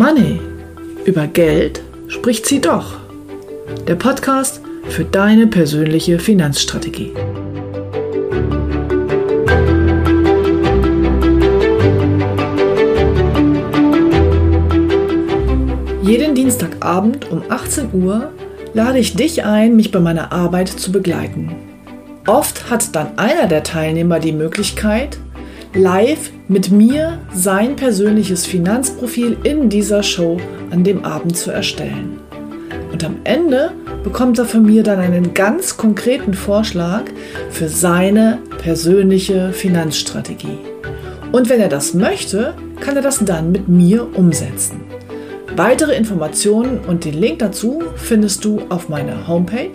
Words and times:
Money. 0.00 0.40
Über 1.04 1.26
Geld 1.26 1.82
spricht 2.08 2.46
sie 2.46 2.58
doch. 2.58 2.96
Der 3.86 3.96
Podcast 3.96 4.62
für 4.88 5.04
deine 5.04 5.46
persönliche 5.46 6.18
Finanzstrategie. 6.18 7.12
Jeden 16.02 16.34
Dienstagabend 16.34 17.30
um 17.30 17.42
18 17.50 17.90
Uhr 17.92 18.32
lade 18.72 18.98
ich 19.00 19.16
dich 19.16 19.44
ein, 19.44 19.76
mich 19.76 19.90
bei 19.90 20.00
meiner 20.00 20.32
Arbeit 20.32 20.70
zu 20.70 20.92
begleiten. 20.92 21.54
Oft 22.26 22.70
hat 22.70 22.96
dann 22.96 23.18
einer 23.18 23.48
der 23.48 23.64
Teilnehmer 23.64 24.18
die 24.18 24.32
Möglichkeit, 24.32 25.18
live 25.74 26.30
mit 26.48 26.70
mir 26.70 27.18
sein 27.32 27.76
persönliches 27.76 28.46
Finanzprofil 28.46 29.36
in 29.44 29.68
dieser 29.68 30.02
Show 30.02 30.38
an 30.70 30.82
dem 30.84 31.04
Abend 31.04 31.36
zu 31.36 31.50
erstellen. 31.50 32.18
Und 32.92 33.04
am 33.04 33.16
Ende 33.24 33.72
bekommt 34.02 34.38
er 34.38 34.46
von 34.46 34.64
mir 34.64 34.82
dann 34.82 34.98
einen 34.98 35.34
ganz 35.34 35.76
konkreten 35.76 36.32
Vorschlag 36.34 37.04
für 37.50 37.68
seine 37.68 38.38
persönliche 38.58 39.52
Finanzstrategie. 39.52 40.58
Und 41.32 41.48
wenn 41.48 41.60
er 41.60 41.68
das 41.68 41.94
möchte, 41.94 42.54
kann 42.80 42.96
er 42.96 43.02
das 43.02 43.24
dann 43.24 43.52
mit 43.52 43.68
mir 43.68 44.08
umsetzen. 44.16 44.80
Weitere 45.56 45.94
Informationen 45.94 46.80
und 46.86 47.04
den 47.04 47.14
Link 47.14 47.38
dazu 47.40 47.82
findest 47.96 48.44
du 48.44 48.60
auf 48.68 48.88
meiner 48.88 49.26
Homepage 49.28 49.70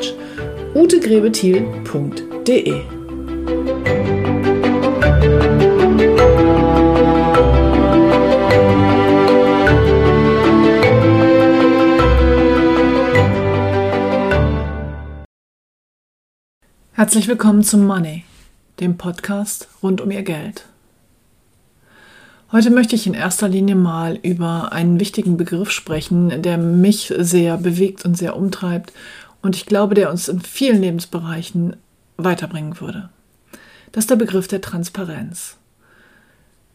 utegrebethiel.de. 0.74 2.95
Herzlich 17.06 17.28
willkommen 17.28 17.62
zum 17.62 17.86
Money, 17.86 18.24
dem 18.80 18.98
Podcast 18.98 19.68
rund 19.84 20.02
um 20.02 20.10
Ihr 20.10 20.24
Geld. 20.24 20.66
Heute 22.52 22.72
möchte 22.72 22.96
ich 22.96 23.06
in 23.06 23.14
erster 23.14 23.48
Linie 23.48 23.76
mal 23.76 24.18
über 24.24 24.72
einen 24.72 25.00
wichtigen 25.00 25.38
Begriff 25.38 25.70
sprechen, 25.70 26.42
der 26.42 26.58
mich 26.58 27.14
sehr 27.16 27.58
bewegt 27.58 28.06
und 28.06 28.18
sehr 28.18 28.36
umtreibt 28.36 28.92
und 29.44 29.56
ich 29.56 29.68
glaube, 29.68 29.94
der 29.94 30.10
uns 30.10 30.28
in 30.28 30.42
vielen 30.42 30.82
Lebensbereichen 30.82 31.76
weiterbringen 32.18 32.82
würde. 32.82 33.10
Das 33.92 34.06
ist 34.06 34.10
der 34.10 34.16
Begriff 34.16 34.48
der 34.48 34.62
Transparenz. 34.62 35.58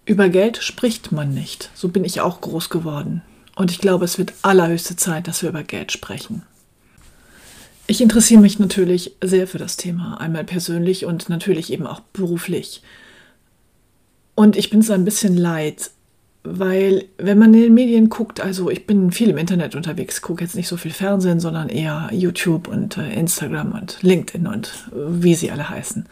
Über 0.05 0.28
Geld 0.28 0.59
spricht 0.59 1.11
man 1.11 1.34
nicht, 1.34 1.72
so 1.75 1.89
bin 1.89 2.05
ich 2.05 2.20
auch 2.20 2.41
groß 2.41 2.70
geworden. 2.70 3.22
Und 3.56 3.72
ich 3.72 3.81
glaube, 3.81 4.05
es 4.05 4.17
wird 4.17 4.34
allerhöchste 4.42 4.94
Zeit, 4.94 5.27
dass 5.27 5.42
wir 5.42 5.48
über 5.48 5.65
Geld 5.65 5.91
sprechen. 5.91 6.44
Ich 7.91 8.01
interessiere 8.01 8.41
mich 8.41 8.61
natürlich 8.61 9.17
sehr 9.21 9.49
für 9.49 9.59
das 9.59 9.77
Thema, 9.77 10.21
einmal 10.21 10.45
persönlich 10.45 11.07
und 11.07 11.29
natürlich 11.29 11.73
eben 11.73 11.89
auch 11.89 11.99
beruflich. 11.99 12.83
Und 14.37 14.57
ich 14.57 14.71
bin 14.71 14.79
es 14.79 14.93
ein 14.93 15.05
bisschen 15.05 15.37
leid, 15.37 15.91
weil 16.45 17.07
wenn 17.19 17.37
man 17.37 17.53
in 17.53 17.63
den 17.63 17.75
Medien 17.75 18.09
guckt, 18.09 18.41
also 18.41 18.71
ich 18.71 18.87
bin 18.87 19.11
viel 19.11 19.31
im 19.31 19.39
Internet 19.39 19.75
unterwegs, 19.75 20.23
gucke 20.23 20.45
jetzt 20.45 20.55
nicht 20.55 20.69
so 20.69 20.77
viel 20.77 20.93
Fernsehen, 20.93 21.41
sondern 21.41 21.69
eher 21.69 22.09
YouTube 22.13 22.69
und 22.69 22.97
äh, 22.97 23.13
Instagram 23.13 23.73
und 23.73 24.01
LinkedIn 24.03 24.47
und 24.47 24.69
äh, 24.93 25.25
wie 25.25 25.35
sie 25.35 25.51
alle 25.51 25.69
heißen. 25.69 26.07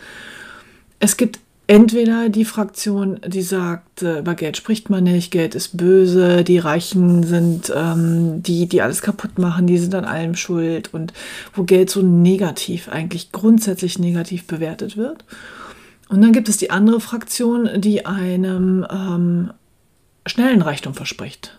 Es 0.98 1.16
gibt 1.16 1.38
entweder 1.68 2.30
die 2.30 2.46
Fraktion, 2.46 3.20
die 3.24 3.42
sagt, 3.42 4.02
äh, 4.02 4.20
über 4.20 4.34
Geld 4.34 4.56
spricht 4.56 4.90
man 4.90 5.04
nicht, 5.04 5.30
Geld 5.30 5.54
ist 5.54 5.76
böse, 5.76 6.42
die 6.42 6.58
Reichen 6.58 7.22
sind 7.22 7.72
ähm, 7.74 8.42
die, 8.42 8.66
die 8.66 8.82
alles 8.82 9.02
kaputt 9.02 9.38
machen, 9.38 9.68
die 9.68 9.78
sind 9.78 9.94
an 9.94 10.06
allem 10.06 10.34
schuld 10.34 10.92
und 10.92 11.12
wo 11.54 11.62
Geld 11.62 11.90
so 11.90 12.02
negativ, 12.02 12.88
eigentlich 12.88 13.30
grundsätzlich 13.30 13.98
negativ 13.98 14.46
bewertet 14.46 14.96
wird. 14.96 15.24
Und 16.08 16.22
dann 16.22 16.32
gibt 16.32 16.48
es 16.48 16.56
die 16.56 16.70
andere 16.70 17.00
Fraktion, 17.00 17.68
die 17.76 18.06
einem 18.06 18.86
ähm, 18.90 19.50
schnellen 20.26 20.62
Reichtum 20.62 20.94
verspricht. 20.94 21.54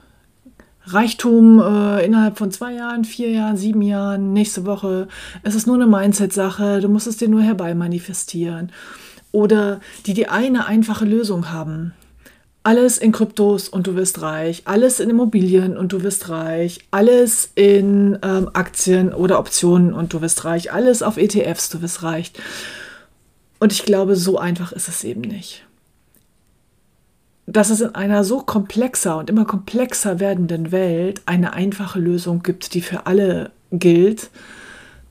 Reichtum 0.86 1.60
äh, 1.60 2.04
innerhalb 2.04 2.40
von 2.40 2.50
zwei 2.50 2.74
Jahren, 2.74 3.06
vier 3.06 3.30
Jahren, 3.30 3.58
sieben 3.58 3.84
Jahren, 3.84 4.34
nächste 4.34 4.66
Woche. 4.66 5.08
Es 5.44 5.54
ist 5.54 5.68
nur 5.68 5.76
eine 5.76 5.86
Mindset-Sache, 5.86 6.80
du 6.80 6.90
musst 6.90 7.06
es 7.06 7.18
dir 7.18 7.30
nur 7.30 7.44
herbei 7.44 7.76
manifestieren 7.76 8.72
oder 9.32 9.80
die 10.06 10.14
die 10.14 10.28
eine 10.28 10.66
einfache 10.66 11.06
Lösung 11.06 11.52
haben. 11.52 11.94
Alles 12.64 12.98
in 12.98 13.12
Kryptos 13.12 13.70
und 13.70 13.88
du 13.88 13.96
wirst 13.96 14.22
reich, 14.22 14.64
alles 14.66 15.00
in 15.00 15.10
Immobilien 15.10 15.78
und 15.78 15.94
du 15.94 16.04
wirst 16.04 16.30
reich, 16.30 16.80
alles 16.92 17.52
in 17.56 18.20
ähm, 18.22 18.50
Aktien 18.54 19.14
oder 19.14 19.40
Optionen 19.40 19.94
und 19.94 20.14
du 20.14 20.22
wirst 20.22 20.44
reich, 20.44 20.72
alles 20.74 21.02
auf 21.02 21.18
ETFs, 21.18 21.70
du 21.70 21.82
wirst 21.82 22.04
reich. 22.04 22.34
Und 23.60 23.72
ich 23.72 23.84
glaube, 23.84 24.16
so 24.16 24.38
einfach 24.38 24.72
ist 24.72 24.88
es 24.88 25.04
eben 25.04 25.22
nicht. 25.22 25.66
Dass 27.46 27.70
es 27.70 27.82
in 27.82 27.96
einer 27.96 28.24
so 28.24 28.42
komplexer 28.42 29.18
und 29.18 29.30
immer 29.30 29.46
komplexer 29.46 30.20
werdenden 30.20 30.72
Welt 30.72 31.22
eine 31.26 31.54
einfache 31.54 32.00
Lösung 32.00 32.44
gibt, 32.44 32.74
die 32.74 32.82
für 32.82 33.06
alle 33.06 33.52
gilt, 33.72 34.30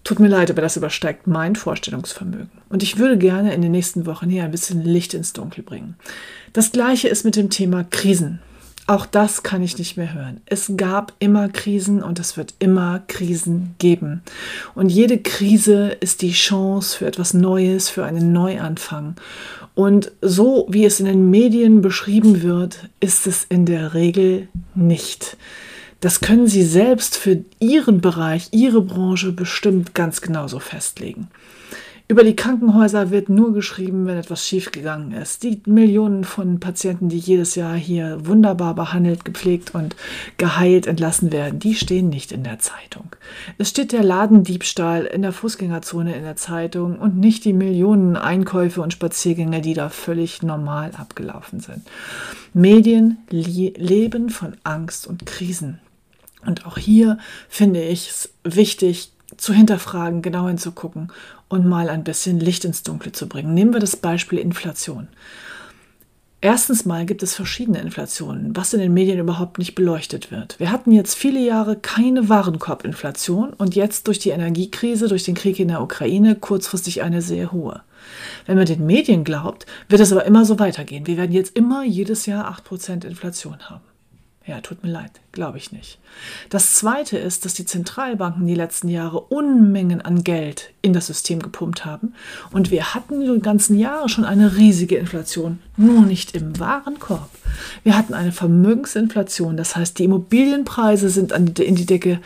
Tut 0.04 0.20
mir 0.20 0.28
leid, 0.28 0.50
aber 0.50 0.62
das 0.62 0.76
übersteigt 0.76 1.26
mein 1.26 1.56
Vorstellungsvermögen. 1.56 2.50
Und 2.70 2.82
ich 2.82 2.98
würde 2.98 3.18
gerne 3.18 3.54
in 3.54 3.62
den 3.62 3.72
nächsten 3.72 4.06
Wochen 4.06 4.30
hier 4.30 4.44
ein 4.44 4.50
bisschen 4.50 4.82
Licht 4.82 5.14
ins 5.14 5.32
Dunkel 5.32 5.62
bringen. 5.62 5.96
Das 6.52 6.72
gleiche 6.72 7.08
ist 7.08 7.24
mit 7.24 7.36
dem 7.36 7.50
Thema 7.50 7.84
Krisen. 7.84 8.40
Auch 8.88 9.04
das 9.04 9.42
kann 9.42 9.62
ich 9.62 9.76
nicht 9.76 9.98
mehr 9.98 10.14
hören. 10.14 10.40
Es 10.46 10.72
gab 10.78 11.12
immer 11.18 11.50
Krisen 11.50 12.02
und 12.02 12.18
es 12.18 12.38
wird 12.38 12.54
immer 12.58 13.02
Krisen 13.06 13.74
geben. 13.78 14.22
Und 14.74 14.88
jede 14.88 15.18
Krise 15.18 15.88
ist 16.00 16.22
die 16.22 16.32
Chance 16.32 16.96
für 16.96 17.06
etwas 17.06 17.34
Neues, 17.34 17.90
für 17.90 18.06
einen 18.06 18.32
Neuanfang. 18.32 19.16
Und 19.74 20.10
so 20.22 20.66
wie 20.70 20.86
es 20.86 21.00
in 21.00 21.06
den 21.06 21.28
Medien 21.28 21.82
beschrieben 21.82 22.42
wird, 22.42 22.88
ist 22.98 23.26
es 23.26 23.44
in 23.44 23.66
der 23.66 23.92
Regel 23.92 24.48
nicht. 24.74 25.36
Das 26.00 26.20
können 26.20 26.46
Sie 26.46 26.62
selbst 26.62 27.16
für 27.16 27.44
Ihren 27.58 28.00
Bereich, 28.00 28.48
Ihre 28.52 28.82
Branche 28.82 29.32
bestimmt 29.32 29.94
ganz 29.94 30.20
genauso 30.20 30.60
festlegen. 30.60 31.28
Über 32.10 32.24
die 32.24 32.36
Krankenhäuser 32.36 33.10
wird 33.10 33.28
nur 33.28 33.52
geschrieben, 33.52 34.06
wenn 34.06 34.16
etwas 34.16 34.46
schiefgegangen 34.46 35.12
ist. 35.12 35.42
Die 35.42 35.60
Millionen 35.66 36.24
von 36.24 36.58
Patienten, 36.58 37.10
die 37.10 37.18
jedes 37.18 37.54
Jahr 37.54 37.74
hier 37.74 38.26
wunderbar 38.26 38.74
behandelt, 38.74 39.26
gepflegt 39.26 39.74
und 39.74 39.94
geheilt 40.38 40.86
entlassen 40.86 41.32
werden, 41.32 41.58
die 41.58 41.74
stehen 41.74 42.08
nicht 42.08 42.32
in 42.32 42.44
der 42.44 42.60
Zeitung. 42.60 43.10
Es 43.58 43.68
steht 43.68 43.92
der 43.92 44.02
Ladendiebstahl 44.02 45.04
in 45.04 45.20
der 45.20 45.32
Fußgängerzone 45.32 46.16
in 46.16 46.22
der 46.22 46.36
Zeitung 46.36 46.98
und 46.98 47.18
nicht 47.18 47.44
die 47.44 47.52
Millionen 47.52 48.16
Einkäufe 48.16 48.80
und 48.80 48.94
Spaziergänge, 48.94 49.60
die 49.60 49.74
da 49.74 49.90
völlig 49.90 50.42
normal 50.42 50.92
abgelaufen 50.96 51.60
sind. 51.60 51.82
Medien 52.54 53.18
leben 53.28 54.30
von 54.30 54.56
Angst 54.64 55.06
und 55.06 55.26
Krisen. 55.26 55.78
Und 56.44 56.66
auch 56.66 56.78
hier 56.78 57.18
finde 57.48 57.82
ich 57.82 58.08
es 58.10 58.30
wichtig, 58.44 59.12
zu 59.36 59.52
hinterfragen, 59.52 60.22
genau 60.22 60.48
hinzugucken 60.48 61.12
und 61.48 61.66
mal 61.66 61.90
ein 61.90 62.04
bisschen 62.04 62.40
Licht 62.40 62.64
ins 62.64 62.82
Dunkle 62.82 63.12
zu 63.12 63.28
bringen. 63.28 63.54
Nehmen 63.54 63.72
wir 63.72 63.80
das 63.80 63.96
Beispiel 63.96 64.38
Inflation. 64.38 65.08
Erstens 66.40 66.84
mal 66.84 67.04
gibt 67.04 67.24
es 67.24 67.34
verschiedene 67.34 67.80
Inflationen, 67.80 68.54
was 68.54 68.72
in 68.72 68.78
den 68.78 68.94
Medien 68.94 69.18
überhaupt 69.18 69.58
nicht 69.58 69.74
beleuchtet 69.74 70.30
wird. 70.30 70.60
Wir 70.60 70.70
hatten 70.70 70.92
jetzt 70.92 71.16
viele 71.16 71.40
Jahre 71.40 71.74
keine 71.74 72.28
Warenkorbinflation 72.28 73.54
und 73.54 73.74
jetzt 73.74 74.06
durch 74.06 74.20
die 74.20 74.30
Energiekrise, 74.30 75.08
durch 75.08 75.24
den 75.24 75.34
Krieg 75.34 75.58
in 75.58 75.66
der 75.66 75.82
Ukraine 75.82 76.36
kurzfristig 76.36 77.02
eine 77.02 77.22
sehr 77.22 77.50
hohe. 77.50 77.82
Wenn 78.46 78.56
man 78.56 78.66
den 78.66 78.86
Medien 78.86 79.24
glaubt, 79.24 79.66
wird 79.88 80.00
es 80.00 80.12
aber 80.12 80.26
immer 80.26 80.44
so 80.44 80.60
weitergehen. 80.60 81.08
Wir 81.08 81.16
werden 81.16 81.32
jetzt 81.32 81.56
immer 81.56 81.84
jedes 81.84 82.26
Jahr 82.26 82.56
8% 82.56 83.04
Inflation 83.04 83.58
haben. 83.68 83.82
Ja, 84.48 84.62
tut 84.62 84.82
mir 84.82 84.90
leid, 84.90 85.10
glaube 85.32 85.58
ich 85.58 85.72
nicht. 85.72 85.98
Das 86.48 86.74
Zweite 86.74 87.18
ist, 87.18 87.44
dass 87.44 87.52
die 87.52 87.66
Zentralbanken 87.66 88.46
die 88.46 88.54
letzten 88.54 88.88
Jahre 88.88 89.20
Unmengen 89.20 90.00
an 90.00 90.24
Geld 90.24 90.70
in 90.80 90.94
das 90.94 91.08
System 91.08 91.40
gepumpt 91.40 91.84
haben. 91.84 92.14
Und 92.50 92.70
wir 92.70 92.94
hatten 92.94 93.20
die 93.20 93.42
ganzen 93.42 93.78
Jahre 93.78 94.08
schon 94.08 94.24
eine 94.24 94.56
riesige 94.56 94.96
Inflation, 94.96 95.58
nur 95.76 96.00
nicht 96.00 96.34
im 96.34 96.58
Warenkorb. 96.58 97.28
Wir 97.84 97.94
hatten 97.94 98.14
eine 98.14 98.32
Vermögensinflation, 98.32 99.58
das 99.58 99.76
heißt, 99.76 99.98
die 99.98 100.04
Immobilienpreise 100.04 101.10
sind 101.10 101.34
an 101.34 101.52
die, 101.52 101.64
in 101.64 101.74
die 101.74 101.84
Decke, 101.84 102.18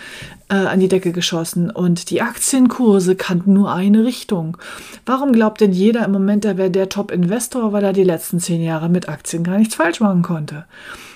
äh, 0.49 0.55
an 0.55 0.79
die 0.79 0.89
Decke 0.89 1.11
geschossen 1.11 1.73
und 1.73 2.09
die 2.11 2.23
Aktienkurse 2.23 3.17
kannten 3.17 3.53
nur 3.53 3.73
eine 3.73 4.05
Richtung. 4.05 4.59
Warum 5.07 5.33
glaubt 5.33 5.61
denn 5.61 5.73
jeder 5.73 6.05
im 6.05 6.13
Moment, 6.13 6.45
er 6.45 6.57
wäre 6.57 6.71
der 6.71 6.89
Top-Investor, 6.89 7.73
weil 7.73 7.83
er 7.83 7.93
die 7.93 8.05
letzten 8.05 8.39
zehn 8.39 8.63
Jahre 8.63 8.89
mit 8.89 9.09
Aktien 9.09 9.43
gar 9.43 9.59
nichts 9.59 9.75
falsch 9.75 9.99
machen 9.99 10.23
konnte? 10.23 10.67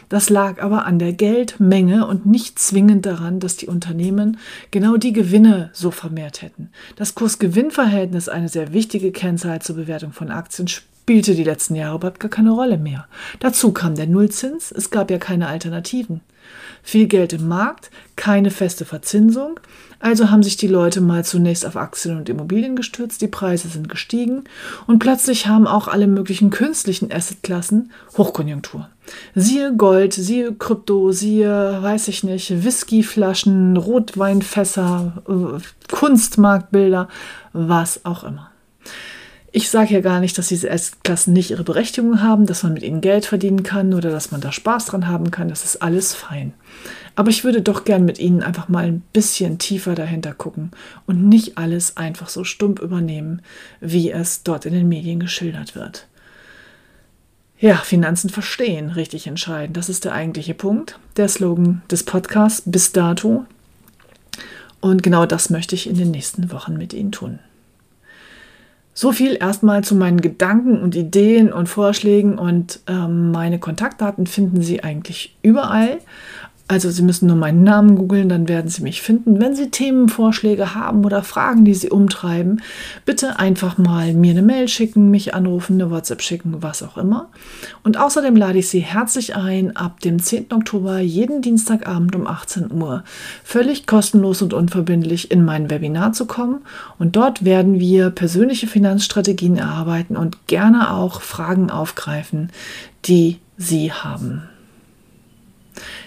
Das 0.09 0.31
lag 0.31 0.63
aber 0.63 0.87
an 0.87 0.99
der 0.99 1.13
Geldmenge 1.13 2.07
und 2.07 2.27
nicht 2.27 2.59
zwingend 2.59 3.07
daran, 3.07 3.41
dass 3.41 3.57
die 3.57 3.67
Unternehmen 3.67 4.39
genau 4.71 4.97
die 4.97 5.13
Gewinne 5.13 5.71
so 5.73 5.91
vermehrt 5.91 6.43
hätten. 6.43 6.71
Das 6.97 7.15
Kurs-Gewinn-Verhältnis, 7.15 8.29
eine 8.29 8.49
sehr 8.49 8.73
wichtige 8.73 9.13
Kennzahl 9.13 9.61
zur 9.61 9.77
Bewertung 9.77 10.13
von 10.13 10.31
Aktien, 10.31 10.69
spielte 10.69 11.35
die 11.35 11.45
letzten 11.45 11.75
Jahre 11.75 11.97
überhaupt 11.97 12.21
gar 12.21 12.31
keine 12.31 12.51
Rolle 12.51 12.79
mehr. 12.79 13.07
Dazu 13.41 13.73
kam 13.73 13.95
der 13.95 14.07
Nullzins, 14.07 14.73
es 14.73 14.91
gab 14.91 15.11
ja 15.11 15.19
keine 15.19 15.49
Alternativen. 15.49 16.21
Viel 16.83 17.07
Geld 17.07 17.33
im 17.33 17.49
Markt, 17.49 17.91
keine 18.17 18.51
feste 18.51 18.85
Verzinsung, 18.85 19.59
also 19.99 20.31
haben 20.31 20.43
sich 20.43 20.57
die 20.57 20.69
Leute 20.69 21.01
mal 21.01 21.25
zunächst 21.25 21.65
auf 21.65 21.77
Aktien 21.77 22.17
und 22.17 22.29
Immobilien 22.29 22.77
gestürzt, 22.77 23.23
die 23.23 23.29
Preise 23.29 23.69
sind 23.69 23.89
gestiegen 23.89 24.45
und 24.87 24.99
plötzlich 24.99 25.47
haben 25.47 25.67
auch 25.67 25.89
alle 25.89 26.07
möglichen 26.07 26.51
künstlichen 26.51 27.11
Assetklassen 27.11 27.91
Hochkonjunktur. 28.17 28.89
Siehe 29.35 29.75
Gold, 29.75 30.13
siehe 30.13 30.53
Krypto, 30.53 31.13
siehe, 31.13 31.79
weiß 31.81 32.09
ich 32.09 32.25
nicht, 32.25 32.65
Whiskyflaschen, 32.65 33.77
Rotweinfässer, 33.77 35.23
äh, 35.29 35.95
Kunstmarktbilder, 35.95 37.09
was 37.53 38.05
auch 38.05 38.25
immer. 38.25 38.51
Ich 39.57 39.71
sage 39.71 39.95
ja 39.95 40.01
gar 40.03 40.21
nicht, 40.21 40.37
dass 40.37 40.49
diese 40.49 40.69
S-Klassen 40.69 41.33
nicht 41.33 41.51
ihre 41.51 41.65
Berechtigung 41.65 42.21
haben, 42.21 42.45
dass 42.45 42.63
man 42.63 42.75
mit 42.75 42.83
ihnen 42.83 43.01
Geld 43.01 43.25
verdienen 43.25 43.63
kann 43.63 43.95
oder 43.95 44.11
dass 44.11 44.31
man 44.31 44.43
da 44.43 44.53
Spaß 44.53 44.85
dran 44.85 45.09
haben 45.09 45.31
kann. 45.31 45.49
Das 45.49 45.65
ist 45.65 45.81
alles 45.81 46.13
fein. 46.13 46.53
Aber 47.15 47.31
ich 47.31 47.43
würde 47.43 47.63
doch 47.63 47.85
gern 47.85 48.05
mit 48.05 48.19
Ihnen 48.19 48.43
einfach 48.43 48.69
mal 48.69 48.85
ein 48.85 49.03
bisschen 49.15 49.57
tiefer 49.57 49.95
dahinter 49.95 50.35
gucken 50.35 50.73
und 51.07 51.27
nicht 51.27 51.57
alles 51.57 51.97
einfach 51.97 52.29
so 52.29 52.45
stumpf 52.45 52.83
übernehmen, 52.83 53.41
wie 53.81 54.11
es 54.11 54.43
dort 54.43 54.67
in 54.67 54.75
den 54.75 54.91
Medien 54.91 55.21
geschildert 55.21 55.75
wird. 55.75 56.07
Ja, 57.59 57.77
Finanzen 57.77 58.29
verstehen, 58.29 58.91
richtig 58.91 59.27
entscheiden. 59.27 59.73
Das 59.73 59.89
ist 59.89 60.05
der 60.05 60.13
eigentliche 60.13 60.53
Punkt, 60.53 60.99
der 61.17 61.29
Slogan 61.29 61.81
des 61.91 62.03
Podcasts 62.03 62.63
bis 62.67 62.93
dato. 62.93 63.47
Und 64.81 65.03
genau 65.03 65.25
das 65.25 65.49
möchte 65.49 65.75
ich 65.75 65.89
in 65.89 65.97
den 65.97 66.11
nächsten 66.11 66.53
Wochen 66.53 66.75
mit 66.75 66.93
Ihnen 66.93 67.11
tun. 67.11 67.39
So 68.99 69.13
viel 69.13 69.37
erstmal 69.39 69.85
zu 69.85 69.95
meinen 69.95 70.23
Gedanken 70.23 70.81
und 70.81 70.95
Ideen 70.95 71.53
und 71.53 71.69
Vorschlägen 71.69 72.39
und 72.39 72.81
ähm, 72.87 73.31
meine 73.31 73.59
Kontaktdaten 73.59 74.27
finden 74.27 74.63
Sie 74.63 74.83
eigentlich 74.83 75.37
überall. 75.43 75.99
Also 76.69 76.91
Sie 76.91 77.03
müssen 77.03 77.29
nur 77.29 77.37
meinen 77.37 77.63
Namen 77.63 77.95
googeln, 77.95 78.29
dann 78.29 78.49
werden 78.49 78.69
Sie 78.69 78.83
mich 78.83 79.01
finden. 79.01 79.41
Wenn 79.41 79.55
Sie 79.55 79.71
Themenvorschläge 79.71 80.75
haben 80.75 81.05
oder 81.05 81.23
Fragen, 81.23 81.65
die 81.65 81.75
Sie 81.75 81.91
umtreiben, 81.91 82.61
bitte 83.05 83.39
einfach 83.39 83.79
mal 83.79 84.15
mir 84.15 84.33
eine 84.33 84.43
Mail 84.43 84.67
schicken, 84.67 85.13
mich 85.13 85.33
anrufen, 85.33 85.75
eine 85.75 85.93
WhatsApp 85.93 86.23
schicken, 86.23 86.63
was 86.63 86.83
auch 86.83 86.97
immer. 86.97 87.29
Und 87.85 87.99
außerdem 87.99 88.35
lade 88.35 88.59
ich 88.59 88.69
Sie 88.69 88.81
herzlich 88.81 89.37
ein, 89.37 89.77
ab 89.77 90.01
dem 90.01 90.21
10. 90.21 90.47
Oktober 90.53 90.99
jeden 90.99 91.41
Dienstagabend 91.41 92.17
um 92.17 92.27
18 92.27 92.73
Uhr 92.73 93.05
völlig 93.45 93.87
kostenlos 93.87 94.43
und 94.43 94.53
unverbindlich 94.53 95.31
in 95.31 95.45
mein 95.45 95.71
Webinar 95.71 96.15
zu 96.15 96.27
kommen. 96.27 96.63
Und 96.99 97.15
dort 97.15 97.45
werden 97.45 97.79
wir 97.79 98.11
persönliche 98.11 98.67
Finanzstrategien 98.67 99.57
erarbeiten 99.57 100.17
und 100.17 100.49
gerne 100.49 100.91
auch 100.91 101.21
Fragen 101.21 101.71
aufgreifen, 101.71 102.51
die 103.05 103.39
Sie 103.57 103.93
haben. 103.93 104.49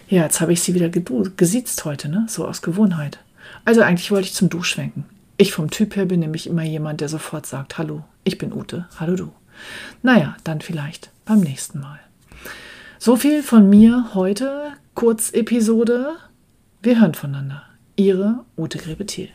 Ja, 0.10 0.24
jetzt 0.24 0.42
habe 0.42 0.54
ich 0.54 0.62
sie 0.62 0.74
wieder 0.74 0.90
gesiezt 0.90 1.86
heute, 1.86 2.10
ne? 2.10 2.26
So 2.28 2.48
aus 2.48 2.64
Gewohnheit. 2.64 3.20
Also 3.64 3.82
eigentlich 3.82 4.10
wollte 4.10 4.28
ich 4.28 4.34
zum 4.34 4.50
Du 4.50 4.64
schwenken. 4.64 5.06
Ich 5.38 5.54
vom 5.54 5.70
Typ 5.70 5.96
her 5.96 6.06
bin 6.06 6.20
nämlich 6.20 6.48
immer 6.48 6.64
jemand, 6.64 7.00
der 7.00 7.10
sofort 7.10 7.46
sagt, 7.46 7.78
hallo, 7.78 8.04
ich 8.24 8.40
bin 8.40 8.52
Ute, 8.52 8.88
hallo 9.00 9.16
du. 9.16 9.32
Naja, 10.02 10.36
dann 10.44 10.62
vielleicht 10.62 11.12
beim 11.26 11.42
nächsten 11.42 11.80
Mal. 11.80 12.00
So 12.98 13.16
viel 13.18 13.44
von 13.44 13.70
mir 13.70 14.10
heute, 14.16 14.74
Kurzepisode. 14.96 16.16
Wir 16.82 17.00
hören 17.00 17.14
voneinander. 17.14 17.64
Ihre 17.96 18.46
Ute 18.58 18.80
Grebethiel. 18.80 19.30